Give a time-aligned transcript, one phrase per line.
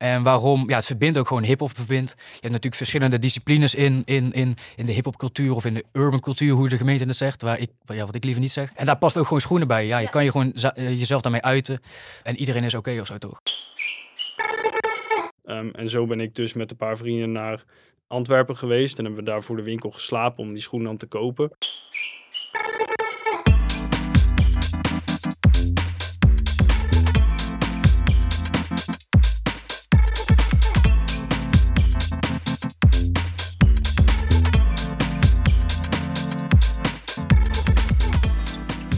[0.00, 0.68] En waarom?
[0.68, 2.14] Ja, het verbindt ook gewoon hip-hop verbindt.
[2.16, 5.84] Je hebt natuurlijk verschillende disciplines in, in, in, in de hip-hop cultuur of in de
[5.92, 7.42] urban cultuur, hoe de gemeente het zegt.
[7.42, 8.72] Waar ik, ja, wat ik liever niet zeg.
[8.74, 9.86] En daar past ook gewoon schoenen bij.
[9.86, 11.80] Ja, je kan je gewoon eh, jezelf daarmee uiten.
[12.22, 13.40] En iedereen is oké of zo toch?
[15.44, 17.64] Ehm, en zo ben ik dus met een paar vrienden naar
[18.06, 18.98] Antwerpen geweest.
[18.98, 21.50] En hebben we daar voor de winkel geslapen om die schoenen dan te kopen.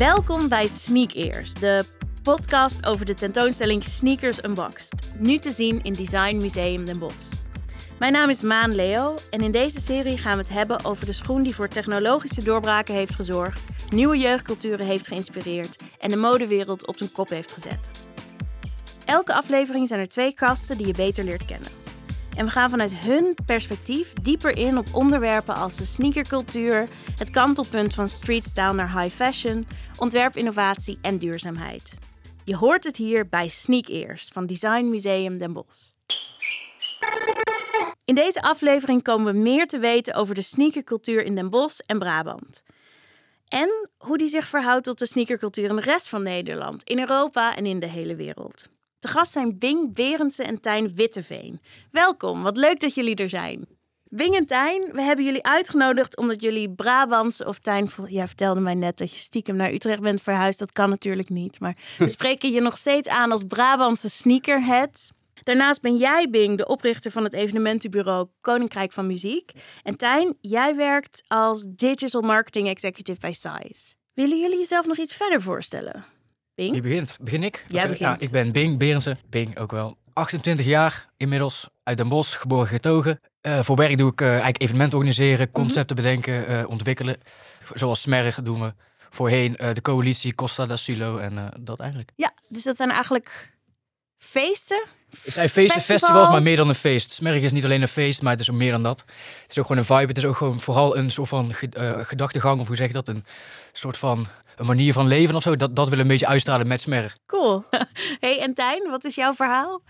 [0.03, 1.85] Welkom bij Sneak Ears, de
[2.23, 4.95] podcast over de tentoonstelling Sneakers Unboxed.
[5.19, 7.33] Nu te zien in Design Museum Den Bosch.
[7.99, 11.13] Mijn naam is Maan Leo en in deze serie gaan we het hebben over de
[11.13, 16.97] schoen die voor technologische doorbraken heeft gezorgd, nieuwe jeugdculturen heeft geïnspireerd en de modewereld op
[16.99, 17.91] zijn kop heeft gezet.
[19.05, 21.82] Elke aflevering zijn er twee gasten die je beter leert kennen.
[22.37, 27.95] En we gaan vanuit hun perspectief dieper in op onderwerpen als de sneakercultuur, het kantelpunt
[27.95, 29.67] van streetstyle naar high fashion,
[29.99, 31.95] ontwerpinnovatie en duurzaamheid.
[32.45, 35.91] Je hoort het hier bij Sneak Ears van Design Museum Den Bosch.
[38.05, 41.99] In deze aflevering komen we meer te weten over de sneakercultuur in Den Bosch en
[41.99, 42.63] Brabant.
[43.49, 47.57] En hoe die zich verhoudt tot de sneakercultuur in de rest van Nederland, in Europa
[47.57, 48.69] en in de hele wereld.
[49.03, 51.61] Te gast zijn Bing Berendsen en Tijn Witteveen.
[51.91, 53.67] Welkom, wat leuk dat jullie er zijn.
[54.05, 58.75] Bing en Tijn, we hebben jullie uitgenodigd omdat jullie Brabants of Tijn, jij vertelde mij
[58.75, 60.59] net dat je stiekem naar Utrecht bent verhuisd.
[60.59, 65.11] Dat kan natuurlijk niet, maar we spreken je nog steeds aan als Brabantse sneakerhead.
[65.35, 69.53] Daarnaast ben jij, Bing, de oprichter van het evenementenbureau Koninkrijk van Muziek.
[69.83, 73.95] En Tijn, jij werkt als Digital Marketing Executive bij Size.
[74.15, 76.12] Willen jullie jezelf nog iets verder voorstellen?
[76.63, 76.73] Bing?
[76.73, 77.17] Wie begint?
[77.21, 77.65] Begin ik?
[77.69, 78.09] Jij Oké, begint.
[78.21, 79.19] Ja, ik ben Bing Berendsen.
[79.31, 79.97] Bing ook wel.
[80.13, 83.21] 28 jaar inmiddels, uit Den Bosch, geboren getogen.
[83.41, 87.17] Eh, voor werk doe ik eh, eigenlijk evenementen organiseren, concepten bedenken, eh, ontwikkelen.
[87.75, 88.75] Zoals Smerg doen we
[89.11, 92.11] voorheen de coalitie Costa d'Asilo en eh, dat eigenlijk.
[92.17, 93.53] Ja, dus dat zijn eigenlijk
[94.19, 94.85] feesten.
[95.23, 96.03] Het zijn feesten, Festivals.
[96.03, 97.11] festivals, maar meer dan een feest.
[97.11, 99.01] Smerg is niet alleen een feest, maar het is ook meer dan dat.
[99.43, 100.07] Het is ook gewoon een vibe.
[100.07, 103.09] Het is ook gewoon vooral een soort van ge- gedachtegang, of hoe zeg je dat?
[103.09, 103.25] Een
[103.73, 104.27] soort van
[104.63, 105.57] een manier van leven of zo.
[105.57, 107.19] Dat, dat wil een beetje uitstralen met Smerg.
[107.27, 107.65] Cool.
[108.21, 109.83] hey, en Tijn, wat is jouw verhaal?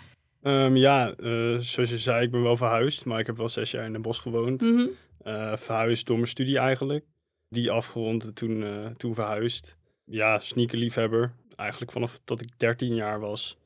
[0.42, 3.04] Ehm, ja, eh, zoals je zei, ik ben wel verhuisd.
[3.04, 4.60] Maar ik heb wel zes jaar in Den Bosch gewoond.
[4.60, 4.86] Mhm.
[5.22, 7.04] Eh, verhuisd door mijn studie eigenlijk.
[7.48, 9.76] Die afgerond en toen, eh, toen verhuisd.
[10.04, 11.32] Ja, sneakerliefhebber.
[11.56, 13.56] Eigenlijk vanaf dat ik 13 jaar was.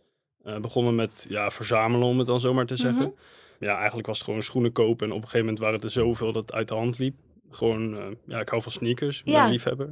[0.43, 3.15] eh, begonnen met ja, verzamelen, om het dan zomaar te zeggen.
[3.59, 5.07] Ja, eigenlijk was het gewoon schoenen kopen.
[5.07, 7.15] En op een gegeven moment waren het er zoveel dat het uit de hand liep.
[7.51, 9.19] Gewoon, ja, ik hou van sneakers.
[9.19, 9.45] Ik ben Ja.
[9.45, 9.89] een liefhebber.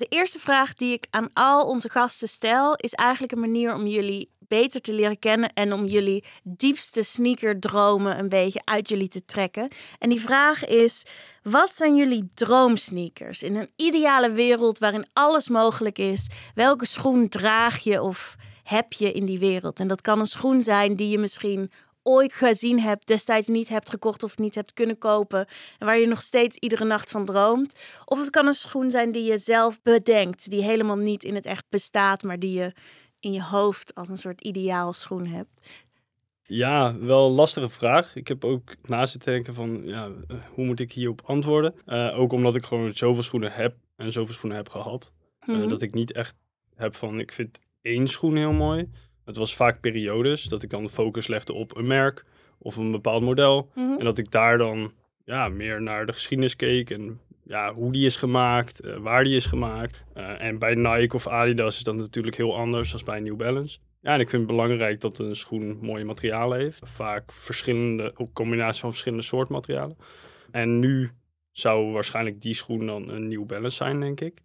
[0.00, 3.86] De eerste vraag die ik aan al onze gasten stel, is eigenlijk een manier om
[3.86, 9.24] jullie beter te leren kennen en om jullie diepste sneakerdromen een beetje uit jullie te
[9.24, 9.68] trekken.
[9.98, 11.06] En die vraag is:
[11.42, 13.42] wat zijn jullie droomsneakers?
[13.42, 19.12] In een ideale wereld waarin alles mogelijk is, welke schoen draag je of heb je
[19.12, 19.80] in die wereld?
[19.80, 21.70] En dat kan een schoen zijn die je misschien
[22.02, 25.46] ooit gezien hebt, destijds niet hebt gekocht of niet hebt kunnen kopen.
[25.78, 27.80] En waar je nog steeds iedere nacht van droomt.
[28.04, 31.46] Of het kan een schoen zijn die je zelf bedenkt, die helemaal niet in het
[31.46, 32.72] echt bestaat, maar die je
[33.20, 35.60] in je hoofd als een soort ideaal schoen hebt.
[36.42, 38.16] Ja, wel een lastige vraag.
[38.16, 40.10] Ik heb ook na zitten denken van, ja,
[40.54, 41.74] hoe moet ik hierop antwoorden?
[41.86, 45.12] Eh, ook omdat ik gewoon zoveel schoenen heb en zoveel schoenen heb gehad.
[45.40, 45.68] Eh, Mhm.
[45.68, 46.34] dat ik niet echt
[46.74, 48.90] heb van, ik vind één schoen heel mooi.
[49.30, 52.24] Het was vaak periodes dat ik dan de focus legde op een merk
[52.58, 53.70] of een bepaald model.
[53.74, 53.98] Mhm.
[53.98, 54.92] En dat ik daar dan
[55.24, 59.36] ja, meer naar de geschiedenis keek en ja, hoe die is gemaakt, eh, waar die
[59.36, 60.04] is gemaakt.
[60.14, 63.78] Eh, en bij Nike of Adidas is dat natuurlijk heel anders dan bij New Balance.
[64.00, 66.82] Ja, en ik vind het belangrijk dat een schoen mooie materialen heeft.
[66.84, 69.96] Vaak verschillende, ook combinatie van verschillende soorten materialen.
[70.50, 71.10] En nu
[71.50, 74.40] zou waarschijnlijk die schoen dan een New Balance zijn, denk ik.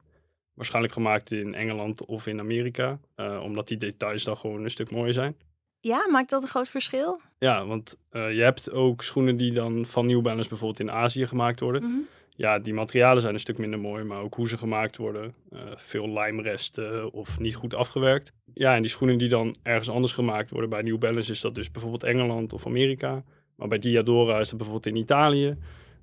[0.55, 2.99] Waarschijnlijk gemaakt in Engeland of in Amerika.
[3.15, 5.35] eh, omdat die details dan gewoon een stuk mooier zijn.
[5.79, 7.19] Ja, maakt dat een groot verschil?
[7.39, 11.27] Ja, want eh, je hebt ook schoenen die dan van New Balance bijvoorbeeld in Azië
[11.27, 11.83] gemaakt worden.
[11.83, 11.99] Mhm.
[12.37, 15.33] Ja, die materialen zijn een stuk minder mooi, maar ook hoe ze gemaakt worden.
[15.51, 18.31] eh, veel lijmresten of niet goed afgewerkt.
[18.53, 21.55] Ja, en die schoenen die dan ergens anders gemaakt worden, bij New Balance is dat
[21.55, 23.23] dus bijvoorbeeld Engeland of Amerika.
[23.55, 25.57] Maar bij Diadora is dat bijvoorbeeld in Italië.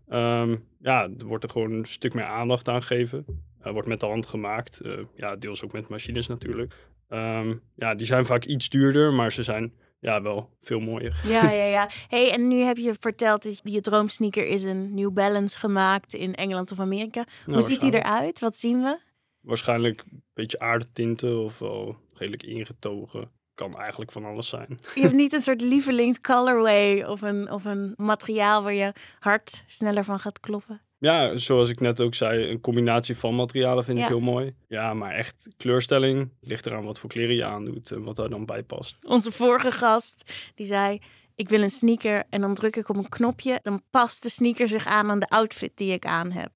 [0.08, 3.24] Ehm, ja, er wordt er gewoon een stuk meer aandacht aan gegeven.
[3.62, 4.80] Eh, wordt met de hand gemaakt.
[4.80, 6.74] eh, ja, deels ook met machines natuurlijk.
[7.08, 11.20] Ehm, ja, die zijn vaak iets duurder, maar ze zijn ja, wel veel mooier.
[11.26, 11.88] Ja, ja, ja.
[12.08, 16.34] hey, en nu heb je verteld dat je droomsneaker is een New Balance gemaakt in
[16.34, 17.24] Engeland of Amerika.
[17.46, 18.40] Nou, Hoe ziet die eruit?
[18.40, 18.98] Wat zien we?
[19.40, 23.30] Waarschijnlijk een beetje aardetinten of wel redelijk ingetogen.
[23.54, 24.78] kan eigenlijk van alles zijn.
[24.94, 29.64] Je hebt niet een soort lievelings colorway of een, of een materiaal waar je hart
[29.66, 30.80] sneller van gaat kloppen.
[31.02, 34.02] Ja, zoals ik net ook zei, een combinatie van materialen vind Ja.
[34.04, 34.54] ik heel mooi.
[34.68, 38.46] Ja, maar echt kleurstelling ligt eraan wat voor kleren je aandoet en wat daar dan
[38.46, 38.96] bij past.
[39.02, 40.98] Onze vorige gast die zei:
[41.34, 43.58] Ik wil een sneaker en dan druk ik op een knopje.
[43.62, 46.50] Dan past de sneaker zich aan aan de outfit die ik aan heb.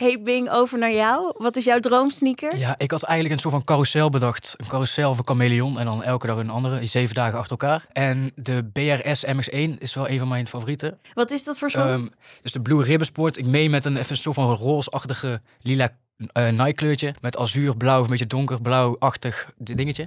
[0.00, 1.32] Hey Bing, over naar jou.
[1.36, 2.56] Wat is jouw droomsneaker?
[2.56, 4.54] Ja, ik had eigenlijk een soort van carousel bedacht.
[4.56, 7.86] Een carousel van chameleon en dan elke dag een andere, zeven dagen achter elkaar.
[7.92, 10.98] En de BRS MX1 is wel een van mijn favorieten.
[11.14, 11.82] Wat is dat voor schoen?
[11.82, 12.06] Ehm,
[12.42, 13.36] dus de Blue Ribbon Sport.
[13.38, 15.96] Ik meen met een, even een soort van roosachtige lila
[16.32, 17.14] eh Nike kleurtje.
[17.20, 20.04] Met azuur, blauw, een beetje donkerblauw-achtig di- dingetje.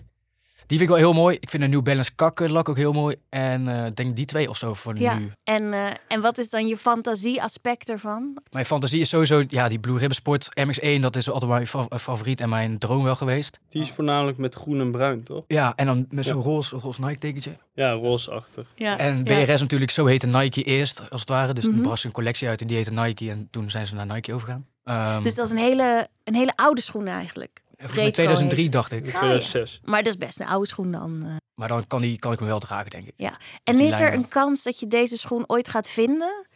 [0.68, 1.38] Die vind ik wel heel mooi.
[1.40, 3.16] Ik vind de New Balance kakkenlak ook heel mooi.
[3.30, 5.18] En eh, ik denk die twee of zo voor ja.
[5.18, 5.32] nu.
[5.44, 8.38] En, eh, en wat is dan je fantasie-aspect ervan?
[8.52, 11.00] Mijn fantasie is sowieso, ja, die Blue Ribbon Sport MX1.
[11.02, 13.60] Dat is altijd mijn fa- favoriet en mijn droom wel geweest.
[13.70, 15.44] Die is voornamelijk met groen en bruin, toch?
[15.48, 16.44] Ja, en dan met zo'n Ja.
[16.44, 17.58] roze, roze Nike tekentje.
[17.74, 18.68] Ja, roosachtig.
[18.76, 18.98] Ja.
[18.98, 19.44] En ja.
[19.46, 21.54] BRS natuurlijk, zo heette Nike eerst, als het ware.
[21.54, 23.30] Dus toen bracht ze een collectie uit en die heette Nike.
[23.30, 24.66] En toen zijn ze naar Nike overgegaan.
[24.84, 27.62] Ehm Dus dat is een hele, een hele oude schoen eigenlijk.
[27.90, 29.06] Volgens mij retro 2003 heet dacht In ik.
[29.06, 29.12] ja.
[29.12, 29.80] 2006.
[29.84, 31.24] Maar dat is best een oude schoen dan.
[31.26, 31.36] eh.
[31.54, 33.14] Maar dan kan, die, kan ik hem wel dragen, denk ik.
[33.64, 36.48] En die is er een kans dat je deze schoen ooit gaat vinden?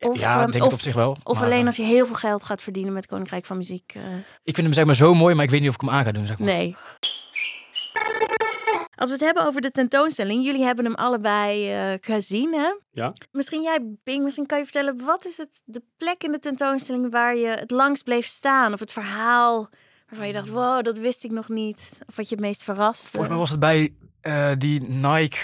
[0.00, 1.16] Of, ja, ehm, denk of, ik op zich wel.
[1.24, 3.92] of Maar, alleen eh, als je heel veel geld gaat verdienen met Koninkrijk van Muziek?
[3.94, 4.02] eh,
[4.42, 6.04] Ik vind hem zeg maar zo mooi, maar ik weet niet of ik hem aan
[6.04, 6.48] ga doen, zeg maar.
[6.48, 6.76] nee.
[8.96, 12.68] Als we het hebben over de tentoonstelling, jullie hebben hem allebei eh, gezien, hè?
[12.90, 13.12] Ja.
[13.30, 17.10] Misschien jij, Bing, misschien kan je vertellen, wat is het, de plek in de tentoonstelling
[17.10, 18.72] waar je het langst bleef staan?
[18.72, 19.68] Of het verhaal
[20.08, 21.98] waarvan je dacht, wow, dat wist ik nog niet.
[22.08, 23.08] Of wat je het meest verrast?
[23.08, 25.38] Volgens mij was het bij eh, die Nike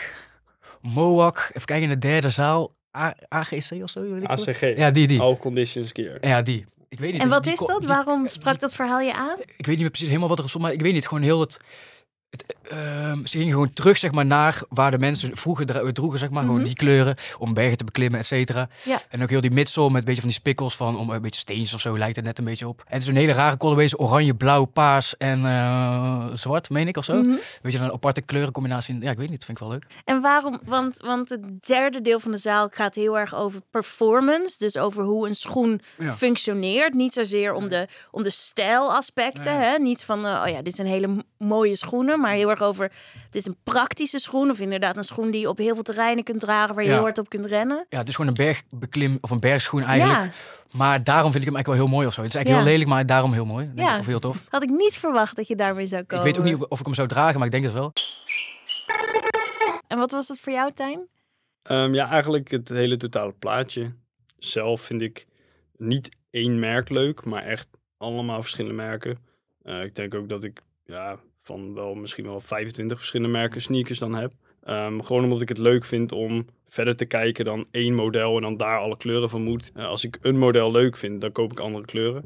[0.80, 2.74] Moak, even kijken, in de derde zaal.
[2.96, 4.00] A- AGC of zo?
[4.10, 4.28] weet ik.
[4.30, 4.60] ACG.
[4.60, 5.20] Ja, die, die.
[5.20, 6.26] All Conditions Gear.
[6.26, 6.64] Ja, die.
[6.88, 7.22] Ik weet niet.
[7.22, 7.78] En wat die is dat?
[7.78, 9.38] die- Waarom sprak die- dat verhaal je aan?
[9.38, 11.06] Ik weet niet meer precies helemaal wat er stond, maar ik weet niet.
[11.08, 11.58] Gewoon heel het...
[12.40, 16.30] het ehm, ze gingen gewoon terug, zeg maar, naar waar de mensen vroeger droegen, zeg
[16.30, 16.42] maar.
[16.42, 16.50] Mhm.
[16.50, 18.68] Gewoon die kleuren, om bergen te beklimmen, et cetera.
[18.84, 18.98] Ja.
[19.08, 21.40] En ook heel die midsole met een beetje van die spikkels van, om een beetje
[21.40, 22.78] steentjes of zo, lijkt het net een beetje op.
[22.78, 26.96] En het is een hele rare colorways, oranje, blauw, paars en eh, zwart, meen ik,
[26.96, 27.14] of zo.
[27.14, 27.34] Mhm.
[27.62, 29.00] Weet je, een aparte kleurencombinatie.
[29.00, 29.86] Ja, ik weet niet, dat vind ik wel leuk.
[30.04, 30.60] En waarom?
[30.64, 34.58] Want, want het derde deel van de zaal gaat heel erg over performance.
[34.58, 36.12] Dus over hoe een schoen Ja.
[36.12, 36.94] functioneert.
[36.94, 39.58] Niet zozeer om de, om de stijlaspecten.
[39.58, 39.68] Nee.
[39.68, 39.78] Hè?
[39.78, 42.20] Niet van, eh, oh ja, dit zijn hele mooie schoenen.
[42.24, 42.88] Maar heel erg over,
[43.24, 44.50] dit is een praktische schoen.
[44.50, 46.74] Of inderdaad een schoen die je op heel veel terreinen kunt dragen.
[46.74, 46.94] Waar je Ja.
[46.94, 47.86] heel hard op kunt rennen.
[47.88, 48.36] Ja, het is gewoon een
[48.70, 50.18] bergbeklim of een bergschoen eigenlijk.
[50.20, 50.30] Ja,
[50.78, 52.20] Maar daarom vind ik hem eigenlijk wel heel mooi of zo.
[52.20, 52.70] Het is eigenlijk Ja.
[52.70, 53.64] heel lelijk, maar daarom heel mooi.
[53.64, 53.98] Denk ik, Ja.
[53.98, 54.36] Of heel tof.
[54.42, 56.24] dat had ik niet verwacht dat je daarmee zou Ik komen.
[56.24, 57.92] weet ook niet of ik hem zou dragen, maar ik denk het wel.
[59.86, 61.08] En wat was het voor jou, Tijn?
[61.62, 63.94] Ehm, ja, eigenlijk het hele totale plaatje.
[64.38, 65.26] Zelf vind ik
[65.76, 67.68] niet één merk leuk, maar echt
[67.98, 69.18] allemaal verschillende merken.
[69.62, 73.98] Eh, ik denk ook dat ik ja, van wel misschien wel 25 verschillende merken sneakers
[73.98, 74.32] dan heb.
[74.62, 78.42] Ehm, gewoon omdat ik het leuk vind om verder te kijken dan één model en
[78.42, 79.70] dan daar alle kleuren van moet.
[79.74, 82.24] Eh, als ik een model leuk vind, dan koop ik andere kleuren.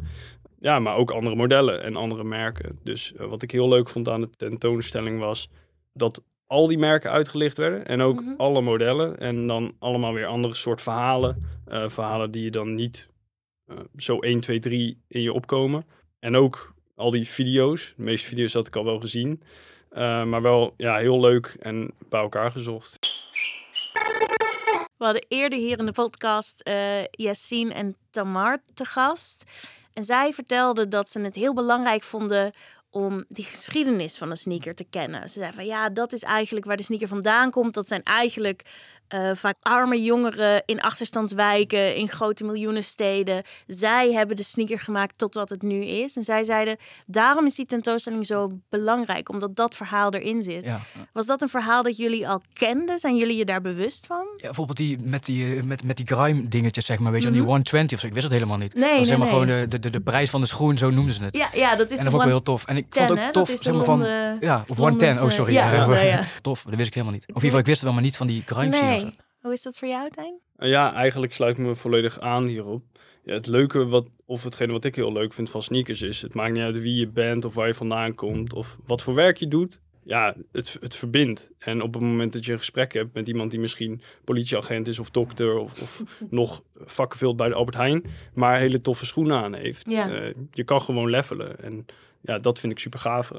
[0.60, 2.78] Ja, maar ook andere modellen en andere merken.
[2.82, 5.48] Dus eh, wat ik heel leuk vond aan de tentoonstelling was
[5.92, 7.86] dat al die merken uitgelicht werden.
[7.86, 8.34] En ook Mhm.
[8.36, 9.18] alle modellen.
[9.18, 11.44] En dan allemaal weer andere soort verhalen.
[11.64, 13.08] Eh, verhalen die je dan niet
[13.96, 15.84] zo 1, 2, 3 in je opkomen.
[16.18, 17.92] En ook al die video's.
[17.96, 19.42] De meeste video's had ik al wel gezien.
[19.90, 22.98] Eh, maar wel ja, heel leuk en bij elkaar gezocht.
[24.96, 26.70] We hadden eerder hier in de podcast
[27.10, 29.44] Yassine en Tamar te gast.
[29.92, 32.52] En zij vertelden dat ze het heel belangrijk vonden
[32.90, 35.28] om die geschiedenis van een sneaker te kennen.
[35.28, 37.74] Ze zeiden van ja, dat is eigenlijk waar de sneaker vandaan komt.
[37.74, 38.62] Dat zijn eigenlijk
[39.08, 43.42] eh, vaak arme jongeren in achterstandswijken, in grote miljoenensteden.
[43.66, 46.16] Zij hebben de sneaker gemaakt tot wat het nu is.
[46.16, 50.64] En zij zeiden, daarom is die tentoonstelling zo belangrijk, omdat dat verhaal erin zit.
[50.64, 50.80] Ja.
[51.12, 52.98] Was dat een verhaal dat jullie al kenden?
[52.98, 54.26] Zijn jullie je daar bewust van?
[54.36, 57.12] Ja, bijvoorbeeld die, met die, eh, met, met die grime dingetjes, zeg maar.
[57.12, 57.36] Weet je, Mhm.
[57.36, 58.06] die 120 of zo.
[58.06, 58.74] Ik wist het helemaal niet.
[58.74, 59.28] Nee, dat nee, nee.
[59.28, 61.36] gewoon de, de, de, prijs van de schoen, zo noemden ze het.
[61.36, 62.64] Ja, ja, dat is en dat vond ik wel heel tof.
[62.64, 64.06] En ik 10, vond het ook tof, zeg maar van...
[64.40, 65.22] Ja, of Londens, 110.
[65.22, 65.52] Oh, eh, sorry.
[65.52, 66.24] ja, Ja.
[66.42, 67.22] Tof, dat wist ik helemaal niet.
[67.22, 68.97] Of in ieder geval, ik wist het wel, maar niet van die grime scene.
[69.02, 69.16] Nee.
[69.40, 70.40] Hoe is dat voor jou, Tijn?
[70.56, 72.82] Eh, ja, eigenlijk sluit ik me volledig aan hierop.
[73.24, 76.22] Ja, het leuke, wat, of hetgene wat ik heel leuk vind van sneakers is...
[76.22, 78.52] het maakt niet uit wie je bent of waar je vandaan komt...
[78.52, 79.80] of wat voor werk je doet.
[80.08, 81.50] Ja, het, het verbindt.
[81.58, 84.98] En op het moment dat je een gesprek hebt met iemand die misschien politieagent is...
[84.98, 88.04] of dokter of, of nog vakken vult bij de Albert Heijn...
[88.34, 89.90] maar hele toffe schoenen aan heeft.
[89.90, 90.10] Ja.
[90.10, 91.60] Eh, je kan gewoon levelen.
[91.60, 91.86] En
[92.20, 93.30] ja, dat vind ik super gaaf.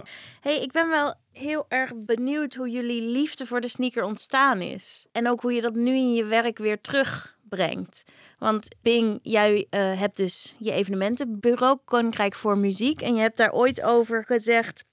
[0.41, 5.07] hey, ik ben wel heel erg benieuwd hoe jullie liefde voor de sneaker ontstaan is.
[5.11, 8.03] En ook hoe je dat nu in je werk weer terugbrengt.
[8.39, 13.01] Want Bing, jij eh, hebt dus je evenementenbureau Koninkrijk voor Muziek.
[13.01, 14.85] En je hebt daar ooit over gezegd...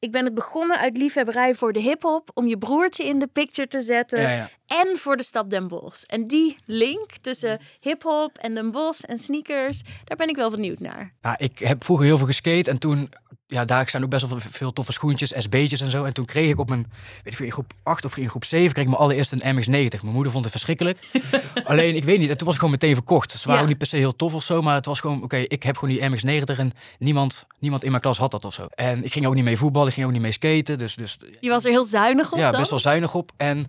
[0.00, 2.30] Ik ben het begonnen uit liefhebberij voor de hip-hop.
[2.34, 4.20] Om je broertje in de picture te zetten.
[4.20, 4.50] Ja, ja.
[4.66, 6.02] En voor de stad Den Bosch.
[6.02, 9.82] En die link tussen hip-hop en Den Bosch en sneakers.
[10.04, 11.14] Daar ben ik wel benieuwd naar.
[11.20, 13.12] Ja, ik heb vroeger heel veel geskate en toen,
[13.50, 16.04] ja, daar staan ook best wel veel toffe schoentjes, SB'tjes en zo.
[16.04, 18.44] En toen kreeg ik op mijn, weet ik veel, in groep 8 of in groep
[18.44, 20.00] 7, kreeg ik mijn allereerst een MX-90.
[20.02, 20.98] Mijn moeder vond het verschrikkelijk.
[21.64, 23.30] Alleen, ik weet niet, en toen was ik gewoon meteen verkocht.
[23.30, 23.60] Ze waren Ja.
[23.62, 25.76] ook niet per se heel tof of zo, maar het was gewoon, oké, ik heb
[25.76, 28.66] gewoon die MX-90 en niemand, niemand in mijn klas had dat of zo.
[28.74, 31.16] En ik ging ook niet mee voetballen, ik ging ook niet mee skaten, dus, dus
[31.40, 32.58] Je was er heel zuinig op ja, dan?
[32.58, 33.32] best wel zuinig op.
[33.36, 33.66] En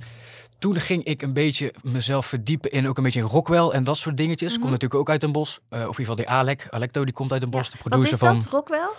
[0.59, 3.97] toen ging ik een beetje mezelf verdiepen in ook een beetje in Rockwell en dat
[3.97, 4.51] soort dingetjes.
[4.51, 5.57] Komt natuurlijk ook uit Den Bosch.
[5.69, 6.67] Eh, of in ieder geval die Alec.
[6.69, 7.71] Alecto, die komt uit Den Bosch.
[7.71, 8.39] de Wat producer is van...
[8.39, 8.89] dat, Rockwell?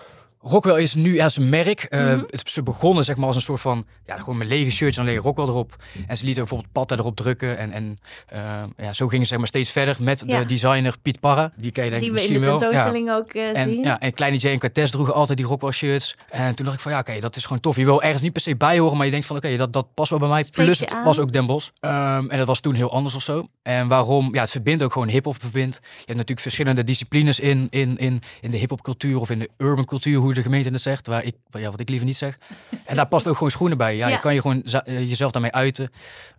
[0.45, 1.83] Rockwell is nu ja, zijn merk.
[1.83, 2.23] Eh, Mhm.
[2.31, 5.03] het, ze begonnen zeg maar als een soort van, ja, gewoon met lege shirts en
[5.03, 5.77] alleen Rockwell erop.
[6.07, 7.59] En ze lieten bijvoorbeeld patten erop drukken.
[7.59, 8.41] En, en eh,
[8.77, 10.39] ja, zo gingen ze zeg maar steeds verder met Ja.
[10.39, 11.53] de designer Piet Parra.
[11.57, 12.73] Die ken je denk Die ik we in misschien de wel.
[12.73, 12.81] Ja.
[12.83, 13.85] tentoonstelling ook eh, En, zien.
[13.85, 16.17] ja, en Kleine J en Cortez droegen altijd die Rockwell shirts.
[16.31, 17.77] En toen dacht ik van ja, oké, dat is gewoon tof.
[17.77, 19.95] Je wil ergens niet per se bij horen, maar je denkt van oké, dat, dat
[19.95, 20.45] past wel bij mij.
[20.53, 21.05] Plus het aan.
[21.05, 21.69] was ook Den Bosch.
[21.81, 23.49] Ehm, en dat was toen heel anders of zo.
[23.63, 24.35] En waarom?
[24.35, 25.79] Ja, het verbindt ook gewoon hip-hop verbindt.
[25.83, 29.51] Je hebt natuurlijk verschillende disciplines in, in, in, in de hip-hop cultuur of in de
[29.59, 31.07] urban cultuur, hoe de gemeente het zegt.
[31.07, 32.39] Waar ik, ja, wat ik liever niet zeg.
[32.85, 33.97] En daar past ook gewoon schoenen bij.
[33.97, 34.15] Ja, Ja.
[34.15, 35.91] je kan je gewoon eh, jezelf daarmee uiten.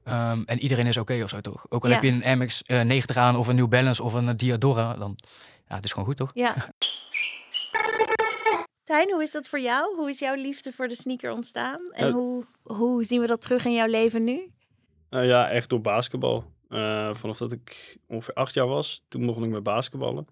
[0.03, 1.65] Ehm, en iedereen is oké of zo toch?
[1.69, 1.95] Ook al Ja.
[1.95, 4.93] heb je een MX eh, 90 aan of een New Balance of een eh, Diadora,
[4.95, 5.17] dan
[5.67, 6.31] ja, het is gewoon goed toch?
[6.33, 6.55] Ja.
[8.83, 9.95] Tijn, hoe is dat voor jou?
[9.95, 11.79] Hoe is jouw liefde voor de sneaker ontstaan?
[11.91, 14.51] En hoe, hoe zien we dat terug in jouw leven nu?
[15.09, 16.51] Nou ja, echt door basketbal.
[16.69, 20.27] Eh, vanaf dat ik ongeveer acht jaar was, toen begon ik met basketballen.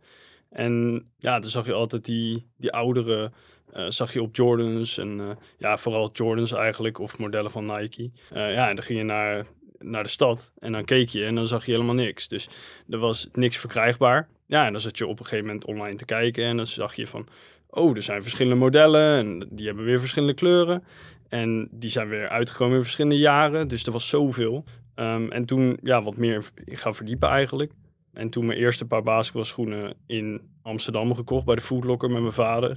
[0.51, 3.31] En ja, dan zag je altijd die, die oudere,
[3.73, 8.11] eh, zag je op Jordans en eh, ja, vooral Jordans eigenlijk, of modellen van Nike.
[8.29, 9.45] Eh, ja, en dan ging je naar,
[9.79, 12.27] naar de stad en dan keek je en dan zag je helemaal niks.
[12.27, 12.49] Dus
[12.89, 14.29] er was niks verkrijgbaar.
[14.47, 16.95] Ja, en dan zat je op een gegeven moment online te kijken en dan zag
[16.95, 17.27] je van,
[17.69, 20.83] oh, er zijn verschillende modellen en die hebben weer verschillende kleuren.
[21.29, 24.63] En die zijn weer uitgekomen in verschillende jaren, dus er was zoveel.
[24.95, 27.71] Ehm, en toen ja, wat meer gaan verdiepen eigenlijk.
[28.13, 32.69] En toen mijn eerste paar basketbalschoenen in Amsterdam gekocht bij de Foodlocker met mijn vader.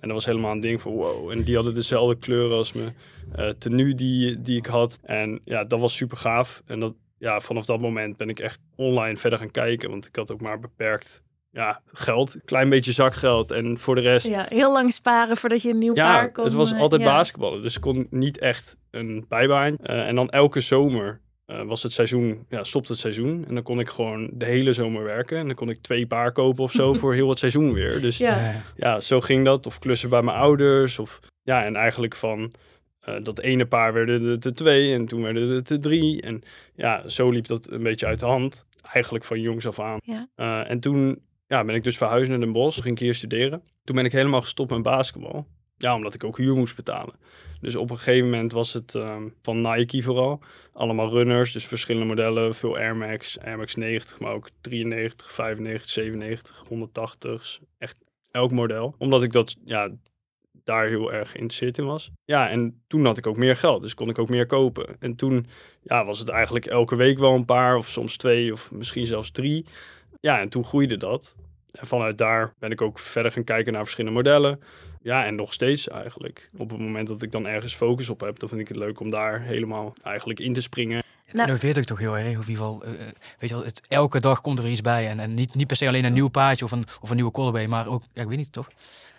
[0.00, 1.30] En dat was helemaal een ding van wow.
[1.30, 2.96] En die hadden dezelfde kleuren als mijn
[3.32, 4.98] eh tenue die, die ik had.
[5.02, 6.62] En ja, dat was super gaaf.
[6.66, 9.90] En dat, ja, vanaf dat moment ben ik echt online verder gaan kijken.
[9.90, 11.22] Want ik had ook maar beperkt
[11.56, 12.36] ja, geld.
[12.44, 13.50] Klein beetje zakgeld.
[13.50, 16.44] En voor de rest Ja, heel lang sparen voordat je een nieuw paar ja, kon.
[16.44, 17.06] het was eh, altijd ja.
[17.06, 17.62] basketballen.
[17.62, 19.76] Dus ik kon niet echt een bijbaan.
[19.76, 23.44] Eh, en dan elke zomer eh, was het seizoen, ja, stopte het seizoen.
[23.48, 25.38] En dan kon ik gewoon de hele zomer werken.
[25.38, 28.00] En dan kon ik twee paar kopen of zo voor heel het seizoen weer.
[28.00, 29.00] Dus ja.
[29.00, 29.66] Zo ging dat.
[29.66, 30.98] Of klussen bij mijn ouders.
[30.98, 32.52] Of, ja, en eigenlijk van
[33.06, 34.94] eh, dat ene paar werden het er twee.
[34.94, 36.22] En toen werden het er drie.
[36.22, 36.42] En
[36.74, 38.66] ja, zo liep dat een beetje uit de hand.
[38.92, 39.98] Eigenlijk van jongs af aan.
[40.02, 40.28] Ja.
[40.34, 42.82] Eh, en toen ja, ben ik dus verhuisd naar Den Bosch.
[42.82, 43.62] Ging ik hier studeren.
[43.84, 45.46] Toen ben ik helemaal gestopt met basketbal.
[45.76, 47.14] Ja, omdat ik ook huur moest betalen.
[47.60, 50.40] Dus op een gegeven moment was het ehm, van Nike vooral.
[50.72, 52.54] Allemaal runners, dus verschillende modellen.
[52.54, 57.60] Veel Air Max, Air Max 90, maar ook 93, 95, 97, 180.
[57.78, 57.98] Echt
[58.30, 58.94] elk model.
[58.98, 59.90] Omdat ik dat, ja,
[60.64, 62.10] daar heel erg geïnteresseerd in was.
[62.24, 64.96] Ja, en toen had ik ook meer geld, dus kon ik ook meer kopen.
[65.00, 65.46] En toen
[65.82, 69.30] ja, was het eigenlijk elke week wel een paar, of soms twee, of misschien zelfs
[69.30, 69.66] drie.
[70.20, 71.36] Ja, en toen groeide dat.
[71.70, 74.60] En vanuit daar ben ik ook verder gaan kijken naar verschillende modellen.
[75.06, 76.50] Ja, en nog steeds eigenlijk.
[76.56, 79.00] Op het moment dat ik dan ergens focus op heb, dan vind ik het leuk
[79.00, 80.96] om daar helemaal eigenlijk in te springen.
[81.24, 82.38] Het Nou- innoveert ook toch heel erg.
[82.38, 82.98] Of in ieder geval, eh, eh,
[83.38, 85.08] weet je wel, het, elke dag komt er iets bij.
[85.08, 87.30] En, en niet, niet per se alleen een nieuw paardje of een, of een nieuwe
[87.30, 88.68] colorway, maar ook, ja, ik weet niet, toch?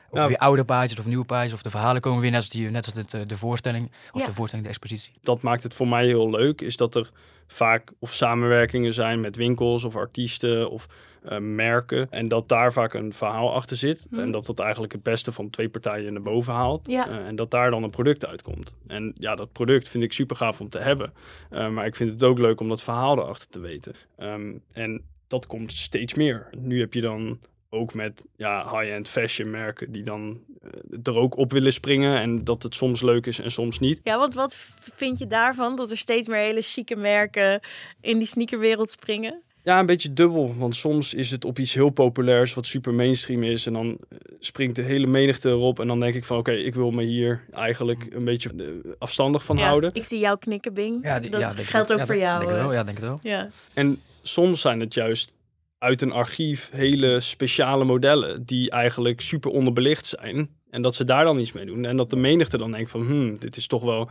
[0.10, 0.28] Of Ja.
[0.28, 1.54] weer oude paardjes of nieuwe paardjes.
[1.54, 3.92] Of de verhalen komen weer net als, die, net als het, eh, de voorstelling.
[4.12, 4.28] Of Ja.
[4.28, 5.14] de voorstelling, de expositie.
[5.22, 7.10] dat maakt het voor mij heel leuk, is dat er
[7.48, 10.88] vaak of samenwerkingen zijn met winkels of artiesten of
[11.24, 12.08] eh, merken.
[12.10, 14.06] En dat daar vaak een verhaal achter zit.
[14.10, 14.22] Mhm.
[14.22, 16.88] En dat dat eigenlijk het beste van twee partijen naar boven haalt.
[16.88, 17.10] Ja.
[17.10, 18.76] Eh, en dat daar dan een product uitkomt.
[18.88, 21.14] En ja, dat product vind ik super gaaf om te hebben.
[21.50, 23.94] Eh, maar ik vind het ook leuk om dat verhaal erachter te weten.
[24.18, 26.50] Ehm, en dat komt steeds meer.
[26.58, 30.70] Nu heb je dan ook met ja, high-end fashion merken die dan eh,
[31.04, 32.18] er ook op willen springen.
[32.20, 34.00] En dat het soms leuk is en soms niet.
[34.04, 34.56] Ja, want wat
[34.96, 35.76] vind je daarvan?
[35.76, 37.60] Dat er steeds meer hele chique merken
[38.02, 39.42] in die sneakerwereld springen?
[39.64, 40.56] Ja, een beetje dubbel.
[40.58, 43.66] Want soms is het op iets heel populairs wat super mainstream is.
[43.66, 45.80] En dan eh, springt de hele menigte erop.
[45.80, 48.66] En dan denk ik van oké, ik wil me hier eigenlijk een beetje eh,
[49.00, 49.90] afstandig van Ja, houden.
[49.94, 51.20] Ik zie jou knikken, Bing.
[51.22, 52.40] die- dat geldt ook Ja, voor jou.
[52.40, 53.20] Denk het wel, ja, denk het wel.
[53.22, 53.50] Ja.
[53.74, 55.36] En soms zijn het juist
[55.78, 60.50] uit een archief hele speciale modellen die eigenlijk super onderbelicht zijn.
[60.70, 61.86] En dat ze daar dan iets mee doen.
[61.86, 64.10] En dat de menigte dan denkt van, hmm, dit is toch wel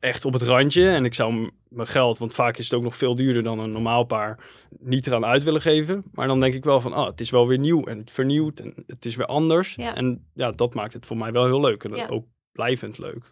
[0.00, 0.88] echt op het randje.
[0.88, 3.72] En ik zou mijn geld, want vaak is het ook nog veel duurder dan een
[3.72, 4.38] normaal paar,
[4.78, 6.04] niet eraan uit willen geven.
[6.12, 8.74] Maar dan denk ik wel van, ah, het is wel weer nieuw en vernieuwd en
[8.86, 9.74] het is weer anders.
[9.74, 9.94] Ja.
[9.94, 11.84] En ja, dat maakt het voor mij wel heel leuk.
[11.84, 12.06] En Ja.
[12.06, 13.24] ook blijvend leuk.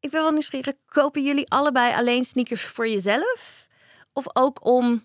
[0.00, 0.74] Ik ben wel nieuwsgierig.
[0.86, 3.66] Kopen jullie allebei alleen sneakers voor jezelf?
[4.12, 5.02] Of ook om,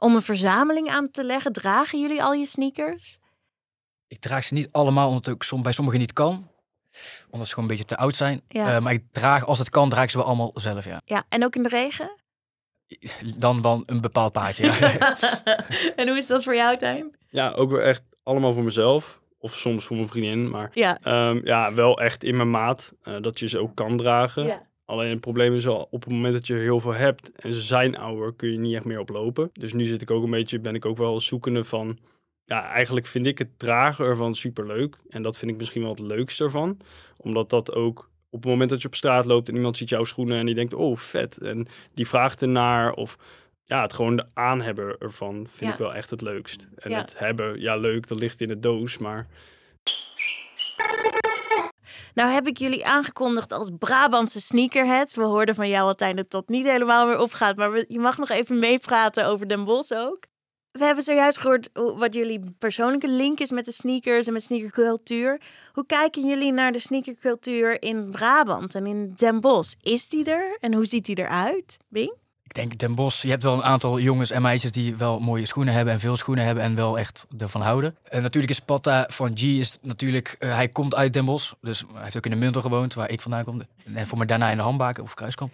[0.00, 1.52] om een verzameling aan te leggen?
[1.52, 3.18] Dragen jullie al je sneakers?
[4.08, 6.48] Ik draag ze niet allemaal, omdat ook som, bij sommigen niet kan.
[7.30, 8.40] Omdat ze gewoon een beetje te oud zijn.
[8.48, 8.74] Ja.
[8.76, 11.00] Eh, maar ik draag, als het kan, draag ik ze wel allemaal zelf, ja.
[11.04, 12.18] Ja, en ook in de regen?
[13.36, 15.16] Dan wel een bepaald paardje, ja.
[15.96, 17.16] en hoe is dat voor jou, Tijn?
[17.28, 19.20] Ja, ook weer echt allemaal voor mezelf.
[19.38, 20.50] Of soms voor mijn vriendin.
[20.50, 20.98] Maar Ja.
[21.02, 22.92] ehm, ja, wel echt in mijn maat.
[23.02, 24.46] eh, dat je ze ook kan dragen.
[24.46, 24.68] ja.
[24.90, 27.60] Alleen het probleem is wel, op het moment dat je heel veel hebt en ze
[27.60, 29.50] zijn ouder, kun je niet echt meer oplopen.
[29.52, 31.98] Dus nu zit ik ook een beetje, ben ik ook wel zoekende van,
[32.44, 34.96] ja, eigenlijk vind ik het dragen ervan superleuk.
[35.08, 36.76] En dat vind ik misschien wel het leukste ervan.
[37.16, 40.04] Omdat dat ook, op het moment dat je op straat loopt en iemand ziet jouw
[40.04, 41.38] schoenen en die denkt, oh vet.
[41.38, 43.18] En die vraagt ernaar of
[43.64, 45.72] ja, het gewoon de aanhebber ervan vind Ja.
[45.72, 46.68] ik wel echt het leukst.
[46.76, 46.98] En Ja.
[47.00, 49.26] het hebben, ja leuk, dat ligt in de doos, maar
[52.14, 55.14] Nou heb ik jullie aangekondigd als Brabantse sneakerhead.
[55.14, 57.56] We hoorden van jou, Altijn, dat dat niet helemaal meer opgaat.
[57.56, 60.28] Maar je mag nog even meepraten over Den Bosch ook.
[60.70, 65.40] We hebben zojuist gehoord wat jullie persoonlijke link is met de sneakers en met sneakercultuur.
[65.72, 69.74] Hoe kijken jullie naar de sneakercultuur in Brabant en in Den Bosch?
[69.82, 71.76] Is die er en hoe ziet die eruit?
[71.88, 72.14] Bing?
[72.50, 75.46] Ik denk Den Bosch, je hebt wel een aantal jongens en meisjes die wel mooie
[75.46, 77.96] schoenen hebben en veel schoenen hebben en wel echt ervan houden.
[78.08, 81.84] En natuurlijk is Patta van G is natuurlijk, eh, hij komt uit Den Bosch, dus
[81.92, 83.62] hij heeft ook in de Munter gewoond, waar ik vandaan kom.
[83.94, 85.52] En voor mij daarna in de Hambaken of Kruiskamp.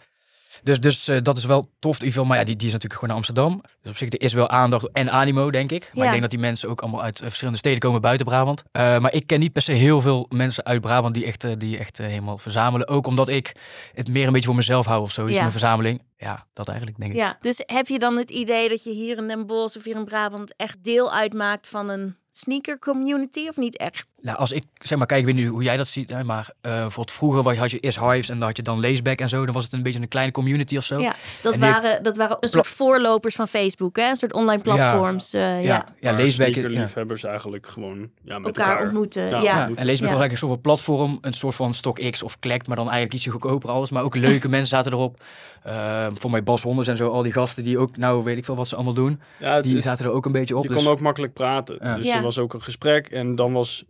[0.62, 1.96] Dus, dus eh, dat is wel tof.
[1.98, 2.24] geval.
[2.24, 3.60] Maar ja, die, die is natuurlijk gewoon naar Amsterdam.
[3.82, 5.80] Dus op zich er is wel aandacht en animo, denk ik.
[5.80, 6.04] Maar Ja.
[6.04, 8.62] ik denk dat die mensen ook allemaal uit eh, verschillende steden komen buiten Brabant.
[8.72, 11.78] Eh, maar ik ken niet per se heel veel mensen uit Brabant die echt, die
[11.78, 12.88] echt helemaal verzamelen.
[12.88, 13.52] Ook omdat ik
[13.92, 15.40] het meer een beetje voor mezelf hou of zoiets, Ja.
[15.40, 16.02] mijn verzameling.
[16.16, 17.16] Ja, dat eigenlijk denk ik.
[17.18, 19.96] Ja, dus heb je dan het idee dat je hier in Den Bosch of hier
[19.96, 24.06] in Brabant echt deel uitmaakt van een sneaker community of niet echt?
[24.26, 26.50] Nou, als ik zeg maar, kijk, ik weet niet hoe jij dat ziet, hè, maar
[26.60, 29.28] eh bijvoorbeeld vroeger was, had je eerst Hives en dan had je dan Laceback en
[29.28, 29.44] zo.
[29.44, 31.00] Dan was het een beetje een kleine community of zo.
[31.00, 34.08] Ja, dat En die- waren, dat waren een soort voorlopers van Facebook, hè?
[34.08, 35.32] Een soort online platforms.
[35.34, 36.18] eh, ja, ja, ja.
[36.18, 36.30] Ja.
[36.30, 39.22] sneakerliefhebbers eigenlijk gewoon ja, met elkaar, elkaar, ontmoeten.
[39.22, 39.76] Ja, Ja, Ja, ontmoeten.
[39.76, 40.16] en Laceback Ja.
[40.16, 43.30] was eigenlijk een soort platform, een soort van StockX of Collect, maar dan eigenlijk ietsje
[43.30, 43.90] goedkoper alles.
[43.90, 45.22] Maar ook leuke mensen zaten erop.
[45.62, 48.44] Eh, voor mij Bas Wonders en zo, al die gasten die ook, nou weet ik
[48.44, 50.62] veel wat ze allemaal doen, Ja, het- die zaten er ook een beetje op.
[50.62, 51.78] je dus- kon ook makkelijk praten.
[51.80, 51.96] Ja.
[51.96, 52.16] Dus Ja.
[52.16, 53.84] er was ook een gesprek en dan was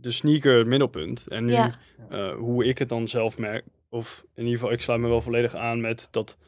[0.00, 1.26] de sneaker het middelpunt.
[1.28, 1.70] En nu, Ja.
[2.10, 5.20] eh, hoe ik het dan zelf merk, of in ieder geval, ik sluit me wel
[5.20, 6.38] volledig aan met dat